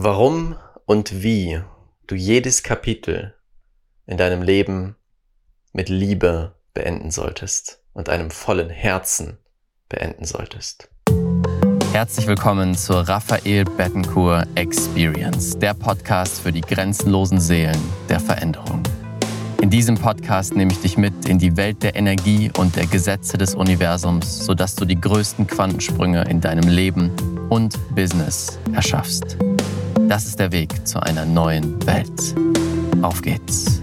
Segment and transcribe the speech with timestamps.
[0.00, 0.54] Warum
[0.86, 1.60] und wie
[2.06, 3.34] du jedes Kapitel
[4.06, 4.94] in deinem Leben
[5.72, 9.38] mit Liebe beenden solltest und einem vollen Herzen
[9.88, 10.88] beenden solltest.
[11.90, 18.84] Herzlich willkommen zur Raphael Bettencourt Experience, der Podcast für die grenzenlosen Seelen der Veränderung.
[19.60, 23.36] In diesem Podcast nehme ich dich mit in die Welt der Energie und der Gesetze
[23.36, 27.10] des Universums, sodass du die größten Quantensprünge in deinem Leben
[27.48, 29.36] und Business erschaffst.
[30.08, 32.34] Das ist der Weg zu einer neuen Welt.
[33.02, 33.82] Auf geht's.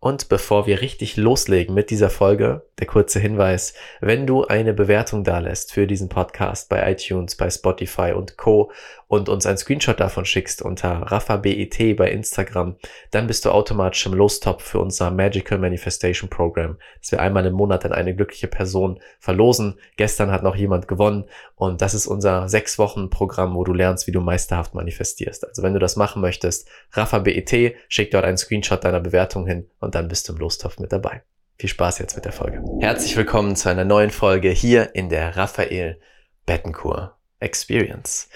[0.00, 5.22] Und bevor wir richtig loslegen mit dieser Folge, der kurze Hinweis, wenn du eine Bewertung
[5.22, 8.72] da lässt für diesen Podcast bei iTunes, bei Spotify und Co.
[9.06, 12.76] und uns einen Screenshot davon schickst unter RaffaBET bei Instagram,
[13.12, 17.54] dann bist du automatisch im Lostop für unser Magical Manifestation Program, das wir einmal im
[17.54, 19.78] Monat an eine glückliche Person verlosen.
[19.96, 24.06] Gestern hat noch jemand gewonnen und das ist unser sechs Wochen Programm, wo du lernst,
[24.08, 25.46] wie du meisterhaft manifestierst.
[25.46, 29.94] Also wenn du das machen möchtest, RaffaBET, schick dort einen Screenshot deiner Bewertung hin und
[29.94, 31.22] dann bist du im Lostopf mit dabei.
[31.56, 32.64] Viel Spaß jetzt mit der Folge.
[32.80, 36.00] Herzlich willkommen zu einer neuen Folge hier in der Raphael
[36.46, 38.28] Bettencourt Experience.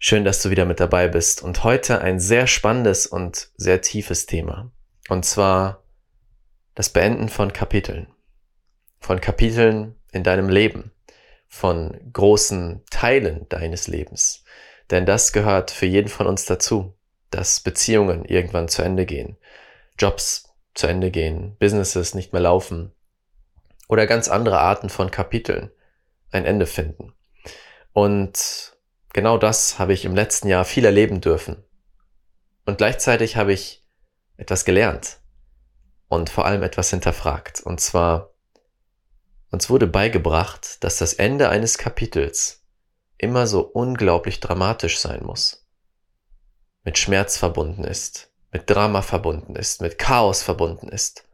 [0.00, 4.26] Schön, dass du wieder mit dabei bist und heute ein sehr spannendes und sehr tiefes
[4.26, 4.72] Thema.
[5.08, 5.84] Und zwar
[6.74, 8.08] das Beenden von Kapiteln.
[8.98, 10.90] Von Kapiteln in deinem Leben.
[11.46, 14.42] Von großen Teilen deines Lebens.
[14.90, 16.94] Denn das gehört für jeden von uns dazu,
[17.30, 19.36] dass Beziehungen irgendwann zu Ende gehen.
[19.96, 22.92] Jobs zu Ende gehen, Businesses nicht mehr laufen
[23.88, 25.70] oder ganz andere Arten von Kapiteln
[26.30, 27.12] ein Ende finden.
[27.92, 28.76] Und
[29.12, 31.64] genau das habe ich im letzten Jahr viel erleben dürfen.
[32.66, 33.84] Und gleichzeitig habe ich
[34.36, 35.18] etwas gelernt
[36.08, 37.60] und vor allem etwas hinterfragt.
[37.60, 38.32] Und zwar,
[39.50, 42.64] uns wurde beigebracht, dass das Ende eines Kapitels
[43.18, 45.66] immer so unglaublich dramatisch sein muss,
[46.84, 51.26] mit Schmerz verbunden ist, mit Drama verbunden ist, mit Chaos verbunden ist.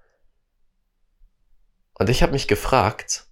[1.94, 3.26] Und ich habe mich gefragt,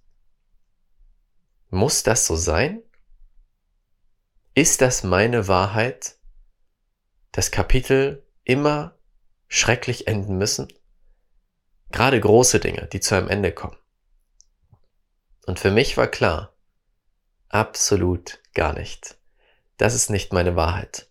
[1.69, 2.81] muss das so sein?
[4.53, 6.15] Ist das meine Wahrheit,
[7.31, 8.97] dass Kapitel immer
[9.47, 10.67] schrecklich enden müssen?
[11.91, 13.77] Gerade große Dinge, die zu einem Ende kommen.
[15.45, 16.53] Und für mich war klar,
[17.49, 19.17] absolut gar nicht.
[19.77, 21.07] Das ist nicht meine Wahrheit.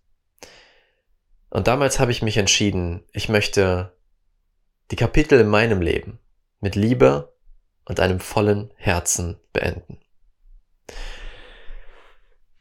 [1.55, 3.97] Und damals habe ich mich entschieden, ich möchte
[4.91, 6.19] die Kapitel in meinem Leben
[6.59, 7.33] mit Liebe
[7.85, 10.01] und einem vollen Herzen beenden.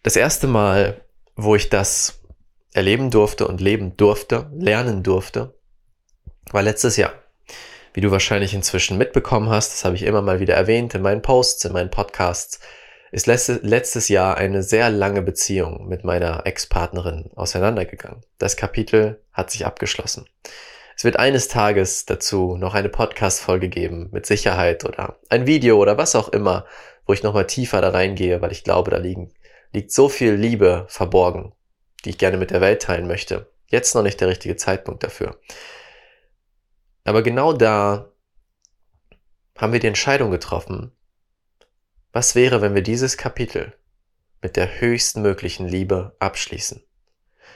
[0.04, 1.02] Das erste Mal,
[1.36, 2.22] wo ich das
[2.72, 5.60] erleben durfte und leben durfte, lernen durfte,
[6.52, 7.14] war letztes Jahr.
[7.96, 11.24] Wie du wahrscheinlich inzwischen mitbekommen hast, das habe ich immer mal wieder erwähnt in meinen
[11.24, 12.60] Posts, in meinen Podcasts,
[13.14, 18.24] ist letzte, letztes Jahr eine sehr lange Beziehung mit meiner Ex-Partnerin auseinandergegangen.
[18.40, 20.26] Das Kapitel hat sich abgeschlossen.
[20.98, 25.96] Es wird eines Tages dazu noch eine Podcast-Folge geben, mit Sicherheit oder ein Video oder
[26.00, 26.66] was auch immer,
[27.06, 29.32] wo ich nochmal tiefer da reingehe, weil ich glaube, da liegen,
[29.74, 31.54] liegt so viel Liebe verborgen,
[32.06, 33.48] die ich gerne mit der Welt teilen möchte.
[33.68, 35.38] Jetzt noch nicht der richtige Zeitpunkt dafür.
[37.04, 38.10] Aber genau da
[39.56, 40.94] haben wir die Entscheidung getroffen,
[42.14, 43.74] was wäre, wenn wir dieses Kapitel
[44.40, 46.84] mit der höchstmöglichen Liebe abschließen?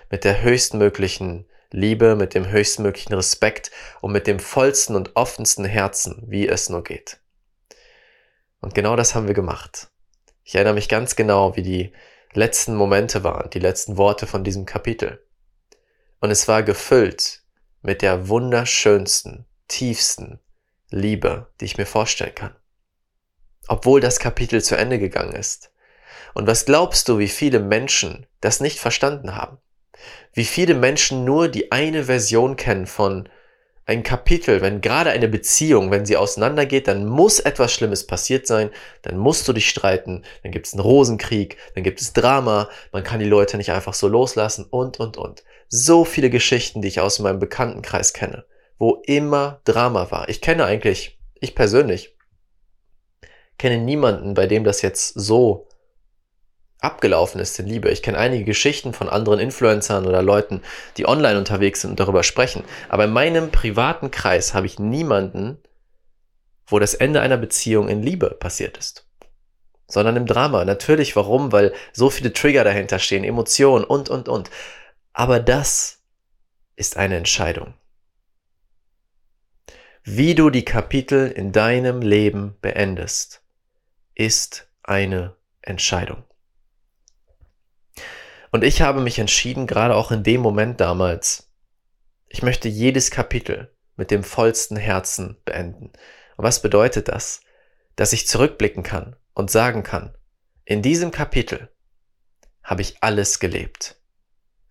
[0.10, 3.70] Mit der höchstmöglichen Liebe, mit dem höchstmöglichen Respekt
[4.02, 7.20] und mit dem vollsten und offensten Herzen, wie es nur geht.
[8.60, 9.90] Und genau das haben wir gemacht.
[10.44, 11.94] Ich erinnere mich ganz genau, wie die
[12.34, 15.24] letzten Momente waren, die letzten Worte von diesem Kapitel.
[16.20, 17.44] Und es war gefüllt
[17.84, 20.40] mit der wunderschönsten, tiefsten
[20.90, 22.56] Liebe, die ich mir vorstellen kann
[23.68, 25.72] obwohl das Kapitel zu Ende gegangen ist.
[26.34, 29.58] Und was glaubst du, wie viele Menschen das nicht verstanden haben?
[30.34, 33.28] Wie viele Menschen nur die eine Version kennen von
[33.88, 38.70] ein Kapitel, wenn gerade eine Beziehung, wenn sie auseinandergeht, dann muss etwas Schlimmes passiert sein,
[39.02, 43.06] dann musst du dich streiten, dann gibt es einen Rosenkrieg, dann gibt es Drama, man
[43.06, 45.46] kann die Leute nicht einfach so loslassen und, und, und.
[45.70, 48.46] So viele Geschichten, die ich aus meinem Bekanntenkreis kenne,
[48.78, 50.28] wo immer Drama war.
[50.28, 52.17] Ich kenne eigentlich, ich persönlich,
[53.58, 55.68] kenne niemanden, bei dem das jetzt so
[56.80, 57.90] abgelaufen ist in Liebe.
[57.90, 60.62] Ich kenne einige Geschichten von anderen Influencern oder Leuten,
[60.98, 62.64] die online unterwegs sind und darüber sprechen.
[62.90, 65.58] Aber in meinem privaten Kreis habe ich niemanden,
[66.68, 69.08] wo das Ende einer Beziehung in Liebe passiert ist.
[69.88, 70.66] Sondern im Drama.
[70.66, 71.52] Natürlich, warum?
[71.52, 74.50] Weil so viele Trigger dahinter stehen, Emotionen und, und, und.
[75.14, 76.04] Aber das
[76.76, 77.74] ist eine Entscheidung.
[80.04, 83.42] Wie du die Kapitel in deinem Leben beendest
[84.18, 86.24] ist eine Entscheidung.
[88.52, 91.52] Und ich habe mich entschieden, gerade auch in dem Moment damals,
[92.28, 95.92] ich möchte jedes Kapitel mit dem vollsten Herzen beenden.
[96.36, 97.42] Und was bedeutet das?
[97.96, 100.18] Dass ich zurückblicken kann und sagen kann,
[100.66, 101.70] in diesem Kapitel
[102.64, 104.02] habe ich alles gelebt.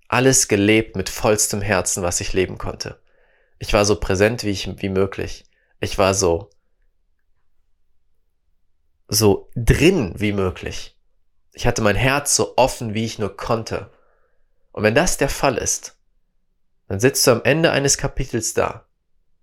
[0.09, 3.01] Alles gelebt mit vollstem Herzen, was ich leben konnte.
[3.61, 5.45] Ich war so präsent wie ich, wie möglich.
[5.79, 6.51] Ich war so,
[9.09, 10.99] so drin wie möglich.
[11.53, 13.91] Ich hatte mein Herz so offen, wie ich nur konnte.
[14.73, 15.99] Und wenn das der Fall ist,
[16.89, 18.87] dann sitzt du am Ende eines Kapitels da,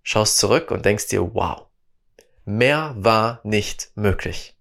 [0.04, 1.68] schaust zurück und denkst dir, wow,
[2.46, 4.58] mehr war nicht möglich.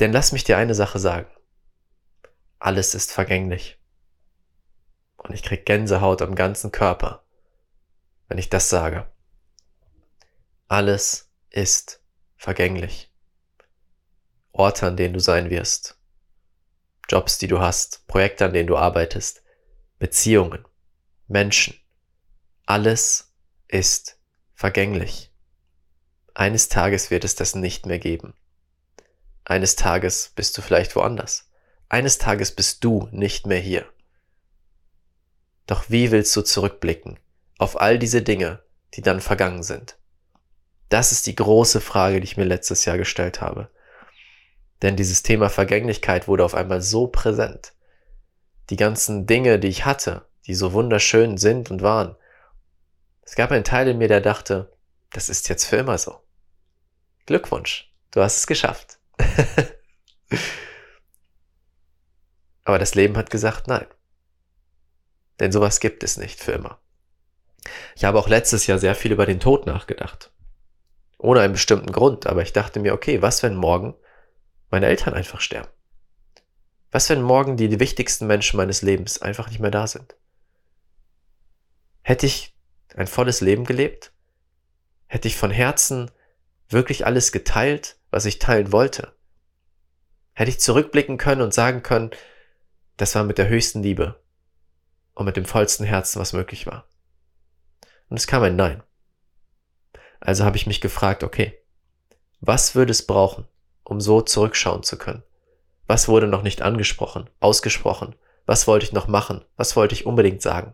[0.00, 1.28] Denn lass mich dir eine Sache sagen.
[2.58, 3.78] Alles ist vergänglich.
[5.16, 7.22] Und ich krieg Gänsehaut am ganzen Körper,
[8.28, 9.06] wenn ich das sage.
[10.68, 12.02] Alles ist
[12.36, 13.11] vergänglich.
[14.52, 15.98] Orte, an denen du sein wirst,
[17.08, 19.42] Jobs, die du hast, Projekte, an denen du arbeitest,
[19.98, 20.64] Beziehungen,
[21.26, 21.74] Menschen,
[22.66, 23.32] alles
[23.68, 24.18] ist
[24.54, 25.32] vergänglich.
[26.34, 28.34] Eines Tages wird es das nicht mehr geben.
[29.44, 31.50] Eines Tages bist du vielleicht woanders.
[31.88, 33.86] Eines Tages bist du nicht mehr hier.
[35.66, 37.18] Doch wie willst du zurückblicken
[37.58, 38.62] auf all diese Dinge,
[38.94, 39.96] die dann vergangen sind?
[40.88, 43.70] Das ist die große Frage, die ich mir letztes Jahr gestellt habe.
[44.82, 47.72] Denn dieses Thema Vergänglichkeit wurde auf einmal so präsent.
[48.70, 52.16] Die ganzen Dinge, die ich hatte, die so wunderschön sind und waren.
[53.22, 54.76] Es gab einen Teil in mir, der dachte,
[55.12, 56.20] das ist jetzt für immer so.
[57.26, 58.98] Glückwunsch, du hast es geschafft.
[62.64, 63.86] Aber das Leben hat gesagt, nein.
[65.38, 66.80] Denn sowas gibt es nicht für immer.
[67.94, 70.32] Ich habe auch letztes Jahr sehr viel über den Tod nachgedacht.
[71.18, 73.94] Ohne einen bestimmten Grund, aber ich dachte mir, okay, was wenn morgen
[74.72, 75.70] meine Eltern einfach sterben?
[76.90, 80.16] Was wenn morgen die wichtigsten Menschen meines Lebens einfach nicht mehr da sind?
[82.02, 82.56] Hätte ich
[82.96, 84.12] ein volles Leben gelebt?
[85.06, 86.10] Hätte ich von Herzen
[86.68, 89.14] wirklich alles geteilt, was ich teilen wollte?
[90.32, 92.10] Hätte ich zurückblicken können und sagen können,
[92.96, 94.22] das war mit der höchsten Liebe
[95.14, 96.88] und mit dem vollsten Herzen, was möglich war.
[98.08, 98.82] Und es kam ein Nein.
[100.20, 101.58] Also habe ich mich gefragt, okay,
[102.40, 103.46] was würde es brauchen,
[103.84, 105.22] um so zurückschauen zu können?
[105.86, 108.14] Was wurde noch nicht angesprochen, ausgesprochen?
[108.46, 109.44] Was wollte ich noch machen?
[109.56, 110.72] Was wollte ich unbedingt sagen?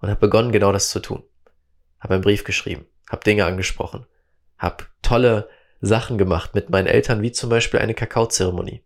[0.00, 1.22] Und habe begonnen, genau das zu tun.
[2.00, 4.06] Habe einen Brief geschrieben, habe Dinge angesprochen,
[4.58, 5.48] habe tolle
[5.80, 8.82] Sachen gemacht mit meinen Eltern, wie zum Beispiel eine Kakaozeremonie.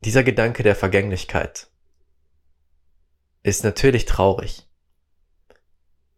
[0.00, 1.68] Dieser Gedanke der Vergänglichkeit
[3.42, 4.68] ist natürlich traurig,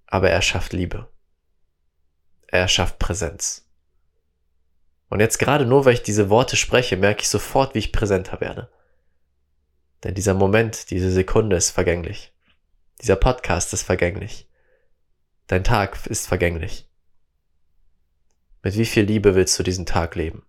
[0.06, 1.08] aber er schafft Liebe.
[2.48, 3.66] Er schafft Präsenz.
[5.10, 8.40] Und jetzt gerade nur, weil ich diese Worte spreche, merke ich sofort, wie ich präsenter
[8.40, 8.70] werde.
[10.02, 12.32] Denn dieser Moment, diese Sekunde ist vergänglich.
[13.02, 14.48] Dieser Podcast ist vergänglich.
[15.46, 16.88] Dein Tag ist vergänglich.
[18.62, 20.44] Mit wie viel Liebe willst du diesen Tag leben?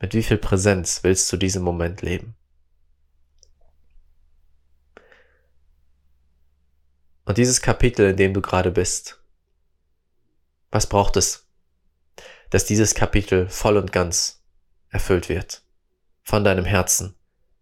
[0.00, 2.36] Mit wie viel Präsenz willst du diesen Moment leben?
[7.24, 9.17] Und dieses Kapitel, in dem du gerade bist,
[10.70, 11.46] was braucht es,
[12.50, 14.42] dass dieses Kapitel voll und ganz
[14.90, 15.62] erfüllt wird
[16.22, 17.14] von deinem Herzen,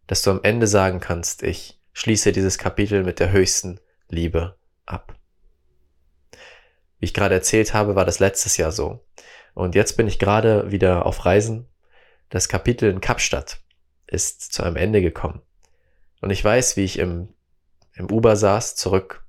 [0.07, 5.17] dass du am Ende sagen kannst, ich schließe dieses Kapitel mit der höchsten Liebe ab.
[6.99, 9.05] Wie ich gerade erzählt habe, war das letztes Jahr so.
[9.55, 11.69] Und jetzt bin ich gerade wieder auf Reisen.
[12.29, 13.61] Das Kapitel in Kapstadt
[14.07, 15.43] ist zu einem Ende gekommen.
[16.21, 17.29] Und ich weiß, wie ich im,
[17.95, 19.25] im Uber saß, zurück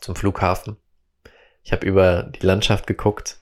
[0.00, 0.76] zum Flughafen.
[1.62, 3.40] Ich habe über die Landschaft geguckt,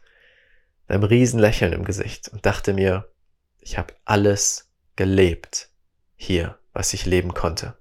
[0.82, 3.10] mit einem riesen Lächeln im Gesicht und dachte mir,
[3.58, 5.70] ich habe alles gelebt
[6.16, 7.76] hier, was ich leben konnte.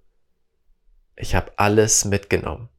[1.15, 2.69] Ich habe alles mitgenommen.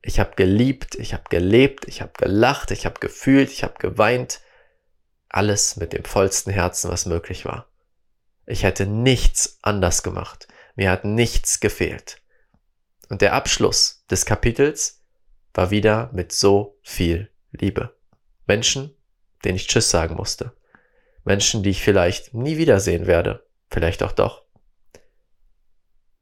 [0.00, 4.40] Ich habe geliebt, ich habe gelebt, ich habe gelacht, ich habe gefühlt, ich habe geweint.
[5.28, 7.68] Alles mit dem vollsten Herzen, was möglich war.
[8.46, 10.46] Ich hätte nichts anders gemacht.
[10.76, 12.22] Mir hat nichts gefehlt.
[13.08, 15.04] Und der Abschluss des Kapitels
[15.56, 17.96] war wieder mit so viel Liebe.
[18.46, 18.94] Menschen,
[19.44, 20.52] denen ich Tschüss sagen musste.
[21.24, 23.46] Menschen, die ich vielleicht nie wiedersehen werde.
[23.70, 24.44] Vielleicht auch doch.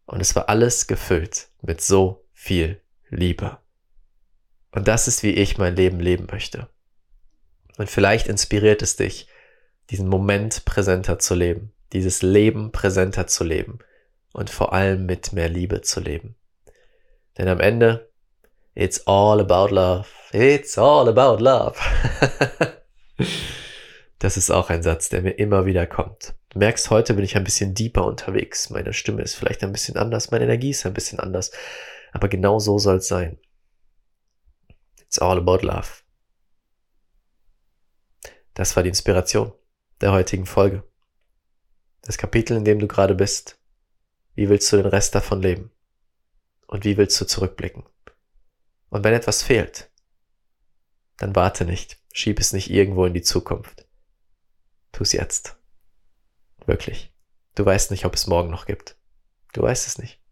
[0.06, 3.58] Und es war alles gefüllt mit so viel Liebe.
[4.70, 6.68] Und das ist, wie ich mein Leben leben möchte.
[7.76, 9.28] Und vielleicht inspiriert es dich,
[9.90, 13.80] diesen Moment präsenter zu leben, dieses Leben präsenter zu leben
[14.32, 16.36] und vor allem mit mehr Liebe zu leben.
[17.36, 18.10] Denn am Ende,
[18.74, 20.08] it's all about love.
[20.32, 21.78] It's all about love.
[24.18, 27.36] das ist auch ein Satz, der mir immer wieder kommt, Du merkst, heute bin ich
[27.36, 28.70] ein bisschen deeper unterwegs.
[28.70, 31.50] Meine Stimme ist vielleicht ein bisschen anders, meine Energie ist ein bisschen anders.
[32.12, 33.40] Aber genau so soll es sein.
[35.00, 35.88] It's all about love.
[38.54, 39.52] Das war die Inspiration
[40.00, 40.84] der heutigen Folge.
[42.02, 43.58] Das Kapitel, in dem du gerade bist.
[44.36, 45.72] Wie willst du den Rest davon leben?
[46.68, 47.82] Und wie willst du zurückblicken?
[48.94, 49.90] Und wenn etwas fehlt,
[51.16, 53.88] dann warte nicht, schieb es nicht irgendwo in die Zukunft.
[54.92, 55.56] Tu es jetzt.
[56.64, 57.12] Wirklich.
[57.56, 58.96] Du weißt nicht, ob es morgen noch gibt.
[59.52, 60.22] Du weißt es nicht.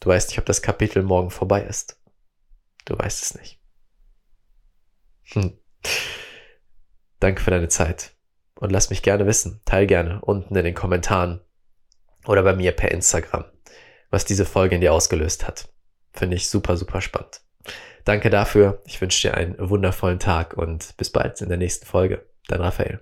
[0.00, 2.02] Du weißt nicht, ob das Kapitel morgen vorbei ist.
[2.86, 3.62] Du weißt es nicht.
[5.26, 5.56] Hm.
[7.20, 8.16] Danke für deine Zeit.
[8.56, 11.40] Und lass mich gerne wissen, teil gerne unten in den Kommentaren
[12.26, 13.44] oder bei mir per Instagram,
[14.10, 15.72] was diese Folge in dir ausgelöst hat.
[16.12, 17.43] Finde ich super, super spannend.
[18.04, 18.82] Danke dafür.
[18.84, 22.22] Ich wünsche dir einen wundervollen Tag und bis bald in der nächsten Folge.
[22.48, 23.00] Dein Raphael.